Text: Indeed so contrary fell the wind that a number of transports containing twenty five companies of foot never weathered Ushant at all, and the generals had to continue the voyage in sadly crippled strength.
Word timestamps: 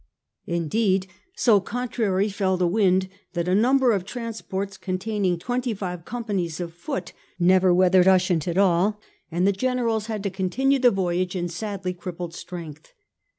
Indeed 0.47 1.05
so 1.35 1.59
contrary 1.59 2.27
fell 2.27 2.57
the 2.57 2.65
wind 2.67 3.07
that 3.33 3.47
a 3.47 3.53
number 3.53 3.91
of 3.91 4.03
transports 4.03 4.75
containing 4.75 5.37
twenty 5.37 5.75
five 5.75 6.05
companies 6.05 6.59
of 6.59 6.73
foot 6.73 7.13
never 7.37 7.71
weathered 7.71 8.07
Ushant 8.07 8.47
at 8.47 8.57
all, 8.57 8.99
and 9.31 9.45
the 9.45 9.51
generals 9.51 10.07
had 10.07 10.23
to 10.23 10.31
continue 10.31 10.79
the 10.79 10.89
voyage 10.89 11.35
in 11.35 11.47
sadly 11.49 11.93
crippled 11.93 12.33
strength. 12.33 12.93